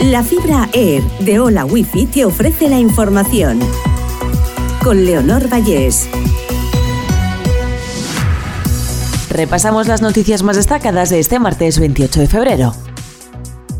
[0.00, 3.58] La fibra Air de Hola Wifi te ofrece la información.
[4.84, 6.06] Con Leonor Vallés.
[9.30, 12.74] Repasamos las noticias más destacadas de este martes 28 de febrero.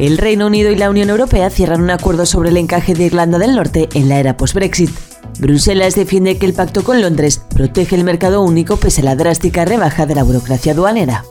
[0.00, 3.38] El Reino Unido y la Unión Europea cierran un acuerdo sobre el encaje de Irlanda
[3.38, 4.90] del Norte en la era post-Brexit.
[5.38, 9.64] Bruselas defiende que el pacto con Londres protege el mercado único pese a la drástica
[9.64, 11.24] rebaja de la burocracia aduanera.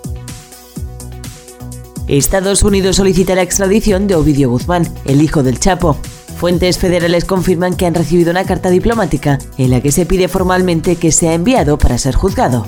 [2.09, 5.95] Estados Unidos solicita la extradición de Ovidio Guzmán, el hijo del Chapo.
[6.37, 10.95] Fuentes federales confirman que han recibido una carta diplomática en la que se pide formalmente
[10.95, 12.65] que sea enviado para ser juzgado.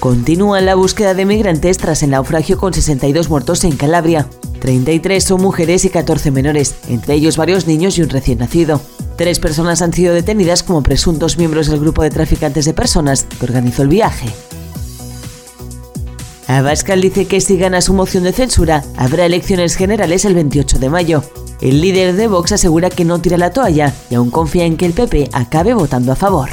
[0.00, 4.26] Continúa la búsqueda de migrantes tras el naufragio con 62 muertos en Calabria.
[4.60, 8.80] 33 son mujeres y 14 menores, entre ellos varios niños y un recién nacido.
[9.16, 13.44] Tres personas han sido detenidas como presuntos miembros del grupo de traficantes de personas que
[13.44, 14.28] organizó el viaje.
[16.48, 20.88] Abascal dice que si gana su moción de censura, habrá elecciones generales el 28 de
[20.88, 21.22] mayo.
[21.60, 24.86] El líder de Vox asegura que no tira la toalla y aún confía en que
[24.86, 26.48] el PP acabe votando a favor.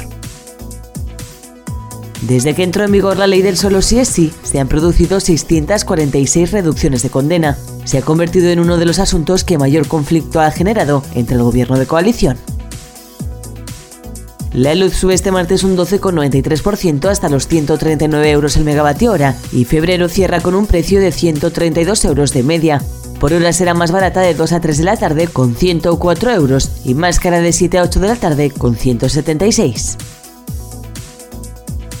[2.20, 5.18] Desde que entró en vigor la ley del solo sí es sí, se han producido
[5.18, 7.56] 646 reducciones de condena.
[7.84, 11.42] Se ha convertido en uno de los asuntos que mayor conflicto ha generado entre el
[11.42, 12.36] gobierno de coalición.
[14.56, 19.66] La luz sube este martes un 12,93% hasta los 139 euros el megavatio hora y
[19.66, 22.80] febrero cierra con un precio de 132 euros de media.
[23.20, 26.70] Por hora será más barata de 2 a 3 de la tarde con 104 euros
[26.86, 29.98] y más cara de 7 a 8 de la tarde con 176.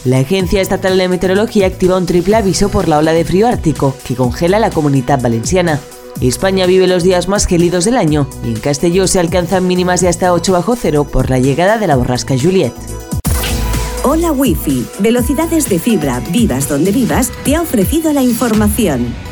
[0.06, 3.94] La Agencia Estatal de Meteorología activa un triple aviso por la ola de frío ártico
[4.02, 5.78] que congela la comunidad valenciana.
[6.20, 10.08] España vive los días más gélidos del año y en Castelló se alcanzan mínimas de
[10.08, 12.72] hasta 8 bajo cero por la llegada de la borrasca Juliet.
[14.02, 19.25] Hola Wi-Fi, velocidades de fibra, vivas donde vivas, te ha ofrecido la información.